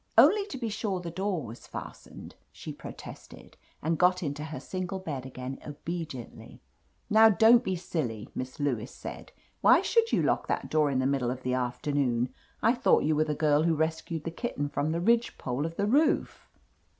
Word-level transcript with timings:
"Only 0.17 0.47
to 0.47 0.57
be 0.57 0.69
sure 0.69 0.99
the 0.99 1.11
door 1.11 1.43
was 1.43 1.67
fastened," 1.67 2.33
she 2.51 2.73
protested, 2.73 3.55
and 3.83 3.99
got 3.99 4.23
into 4.23 4.45
her 4.45 4.59
single 4.59 4.97
bed 4.97 5.27
again 5.27 5.59
obediently. 5.63 6.59
"Now 7.07 7.29
don't 7.29 7.63
be 7.63 7.75
silly!" 7.75 8.27
Miss 8.33 8.59
Lewis 8.59 8.91
said 8.91 9.31
"Why 9.61 9.81
should 9.83 10.11
you 10.11 10.23
lock 10.23 10.47
that 10.47 10.71
door 10.71 10.89
in 10.89 10.97
the 10.97 11.05
middle 11.05 11.29
of 11.29 11.43
the 11.43 11.53
afternoon? 11.53 12.33
I 12.63 12.73
thought 12.73 13.03
you 13.03 13.15
were 13.15 13.25
the 13.25 13.35
girl 13.35 13.63
wfio 13.63 13.77
rescued 13.77 14.23
the 14.23 14.31
kitten 14.31 14.69
from 14.69 14.89
the 14.91 15.01
ridge 15.01 15.37
pole 15.37 15.67
of 15.67 15.75
the 15.75 15.85
roof 15.85 16.49